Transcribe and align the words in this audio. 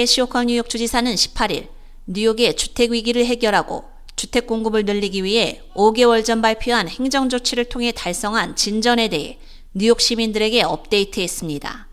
캐시 0.00 0.22
호컬 0.22 0.46
뉴욕 0.46 0.66
주지사는 0.66 1.14
18일 1.14 1.68
뉴욕의 2.06 2.56
주택 2.56 2.90
위기를 2.90 3.26
해결하고 3.26 3.84
주택 4.16 4.46
공급을 4.46 4.86
늘리기 4.86 5.24
위해 5.24 5.60
5개월 5.74 6.24
전 6.24 6.40
발표한 6.40 6.88
행정 6.88 7.28
조치를 7.28 7.66
통해 7.66 7.92
달성한 7.92 8.56
진전에 8.56 9.08
대해 9.08 9.38
뉴욕 9.74 10.00
시민들에게 10.00 10.62
업데이트했습니다. 10.62 11.86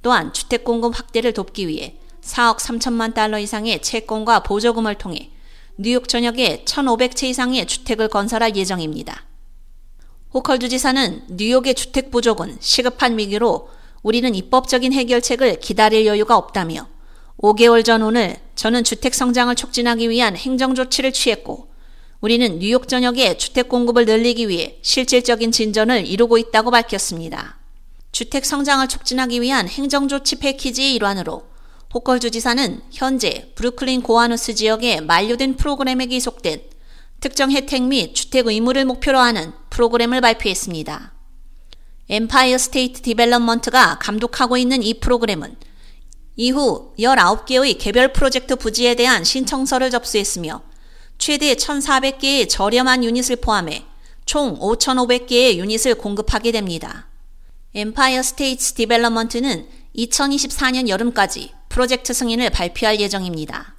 또한 0.00 0.32
주택 0.32 0.64
공급 0.64 0.98
확대를 0.98 1.34
돕기 1.34 1.68
위해 1.68 1.96
4억 2.22 2.60
3천만 2.60 3.12
달러 3.12 3.38
이상의 3.38 3.82
채권과 3.82 4.44
보조금을 4.44 4.94
통해 4.94 5.28
뉴욕 5.76 6.08
전역에 6.08 6.64
1,500채 6.64 7.24
이상의 7.24 7.66
주택을 7.66 8.08
건설할 8.08 8.56
예정입니다. 8.56 9.26
호컬 10.32 10.58
주지사는 10.60 11.24
뉴욕의 11.28 11.74
주택 11.74 12.10
부족은 12.10 12.56
시급한 12.60 13.18
위기로 13.18 13.68
우리는 14.02 14.34
입법적인 14.34 14.94
해결책을 14.94 15.60
기다릴 15.60 16.06
여유가 16.06 16.34
없다며 16.38 16.88
5개월 17.38 17.84
전 17.84 18.02
오늘 18.02 18.36
저는 18.56 18.82
주택 18.82 19.14
성장을 19.14 19.54
촉진하기 19.54 20.10
위한 20.10 20.36
행정 20.36 20.74
조치를 20.74 21.12
취했고 21.12 21.68
우리는 22.20 22.58
뉴욕 22.58 22.88
전역에 22.88 23.36
주택 23.36 23.68
공급을 23.68 24.06
늘리기 24.06 24.48
위해 24.48 24.78
실질적인 24.82 25.52
진전을 25.52 26.04
이루고 26.04 26.38
있다고 26.38 26.72
밝혔습니다. 26.72 27.60
주택 28.10 28.44
성장을 28.44 28.88
촉진하기 28.88 29.40
위한 29.40 29.68
행정 29.68 30.08
조치 30.08 30.36
패키지의 30.36 30.94
일환으로 30.94 31.46
호컬 31.94 32.18
주지사는 32.18 32.82
현재 32.90 33.52
브루클린 33.54 34.02
고아누스 34.02 34.56
지역에 34.56 35.00
만료된 35.00 35.56
프로그램에 35.56 36.06
기속된 36.06 36.60
특정 37.20 37.52
혜택 37.52 37.84
및 37.84 38.14
주택 38.14 38.48
의무를 38.48 38.84
목표로 38.84 39.16
하는 39.16 39.52
프로그램을 39.70 40.20
발표했습니다. 40.20 41.12
Empire 42.08 42.58
State 42.58 43.02
Development가 43.02 43.98
감독하고 44.00 44.56
있는 44.56 44.82
이 44.82 44.94
프로그램은 44.94 45.56
이후 46.40 46.92
19개의 47.00 47.76
개별 47.78 48.12
프로젝트 48.12 48.54
부지에 48.54 48.94
대한 48.94 49.24
신청서를 49.24 49.90
접수했으며 49.90 50.62
최대 51.18 51.52
1,400개의 51.52 52.48
저렴한 52.48 53.02
유닛을 53.02 53.36
포함해 53.36 53.84
총 54.24 54.56
5,500개의 54.60 55.56
유닛을 55.56 55.96
공급하게 55.96 56.52
됩니다. 56.52 57.08
Empire 57.74 58.22
State 58.22 58.74
Development는 58.74 59.66
2024년 59.96 60.88
여름까지 60.88 61.50
프로젝트 61.68 62.14
승인을 62.14 62.50
발표할 62.50 63.00
예정입니다. 63.00 63.74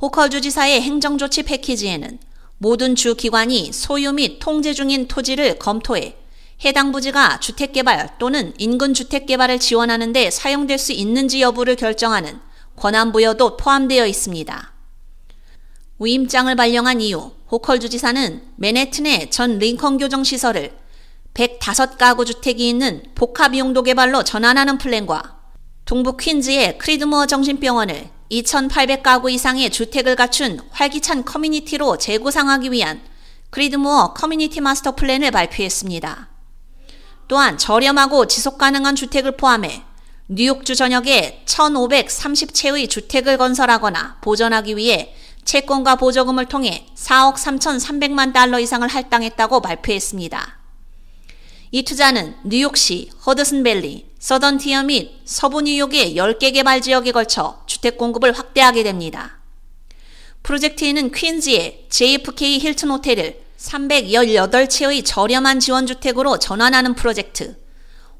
호컬 0.00 0.30
주지사의 0.30 0.80
행정조치 0.80 1.42
패키지에는 1.42 2.20
모든 2.56 2.94
주 2.94 3.16
기관이 3.16 3.70
소유 3.74 4.14
및 4.14 4.38
통제 4.38 4.72
중인 4.72 5.08
토지를 5.08 5.58
검토해 5.58 6.16
해당 6.62 6.92
부지가 6.92 7.40
주택개발 7.40 8.18
또는 8.18 8.52
인근 8.58 8.94
주택개발을 8.94 9.58
지원하는 9.58 10.12
데 10.12 10.30
사용될 10.30 10.78
수 10.78 10.92
있는지 10.92 11.40
여부를 11.40 11.76
결정하는 11.76 12.40
권한 12.76 13.12
부여도 13.12 13.56
포함되어 13.56 14.06
있습니다. 14.06 14.72
위임장을 15.98 16.54
발령한 16.54 17.00
이후 17.00 17.32
호컬 17.50 17.80
주지사는 17.80 18.42
맨해튼의 18.56 19.30
전 19.30 19.58
링컨 19.58 19.98
교정 19.98 20.24
시설을 20.24 20.72
105가구 21.34 22.26
주택이 22.26 22.68
있는 22.68 23.02
복합용도 23.14 23.82
개발로 23.82 24.22
전환하는 24.24 24.78
플랜과 24.78 25.38
동부 25.84 26.16
퀸즈의 26.16 26.78
크리드모어 26.78 27.26
정신병원을 27.26 28.08
2,800가구 28.30 29.30
이상의 29.30 29.70
주택을 29.70 30.16
갖춘 30.16 30.60
활기찬 30.70 31.24
커뮤니티로 31.24 31.98
재구상하기 31.98 32.72
위한 32.72 33.02
크리드모어 33.50 34.14
커뮤니티 34.14 34.60
마스터 34.60 34.96
플랜을 34.96 35.30
발표했습니다. 35.30 36.33
또한 37.28 37.58
저렴하고 37.58 38.26
지속 38.26 38.58
가능한 38.58 38.96
주택을 38.96 39.36
포함해 39.36 39.82
뉴욕주 40.28 40.74
전역에 40.74 41.42
1,530채의 41.46 42.88
주택을 42.88 43.36
건설하거나 43.36 44.18
보전하기 44.20 44.76
위해 44.76 45.14
채권과 45.44 45.96
보조금을 45.96 46.46
통해 46.46 46.86
4억 46.96 47.34
3,300만 47.34 48.32
달러 48.32 48.58
이상을 48.58 48.86
할당했다고 48.88 49.60
발표했습니다. 49.60 50.58
이 51.72 51.82
투자는 51.82 52.36
뉴욕시, 52.44 53.10
허드슨밸리, 53.26 54.06
서던티어 54.18 54.84
및 54.84 55.20
서부 55.26 55.60
뉴욕의 55.60 56.14
10개 56.16 56.54
개발 56.54 56.80
지역에 56.80 57.12
걸쳐 57.12 57.62
주택 57.66 57.98
공급을 57.98 58.32
확대하게 58.32 58.82
됩니다. 58.82 59.38
프로젝트에는 60.42 61.12
퀸즈의 61.12 61.86
JFK 61.90 62.60
힐튼 62.60 62.90
호텔을 62.90 63.43
318채의 63.64 65.04
저렴한 65.04 65.60
지원주택으로 65.60 66.38
전환하는 66.38 66.94
프로젝트, 66.94 67.56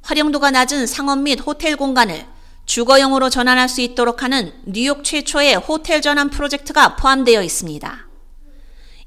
활용도가 0.02 0.50
낮은 0.50 0.86
상업 0.86 1.18
및 1.18 1.40
호텔 1.40 1.76
공간을 1.76 2.26
주거용으로 2.66 3.28
전환할 3.28 3.68
수 3.68 3.80
있도록 3.82 4.22
하는 4.22 4.52
뉴욕 4.64 5.04
최초의 5.04 5.56
호텔 5.56 6.00
전환 6.00 6.30
프로젝트가 6.30 6.96
포함되어 6.96 7.42
있습니다. 7.42 8.08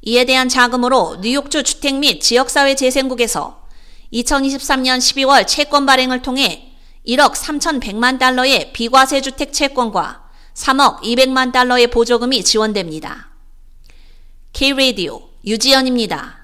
이에 0.04 0.26
대한 0.26 0.48
자금으로 0.48 1.18
뉴욕주 1.22 1.64
주택 1.64 1.96
및 1.96 2.22
지역사회 2.22 2.76
재생국에서 2.76 3.68
2023년 4.14 5.00
12월 5.00 5.46
채권 5.48 5.86
발행을 5.86 6.22
통해 6.22 6.72
1억 7.06 7.34
3,100만 7.34 8.20
달러의 8.20 8.74
비과세 8.74 9.22
주택 9.22 9.54
채권과 9.54 10.24
3억 10.54 11.02
200만 11.02 11.52
달러의 11.52 11.88
보조금이 11.88 12.44
지원됩니다. 12.44 13.30
K-Radio 14.54 15.28
유지연입니다. 15.48 16.37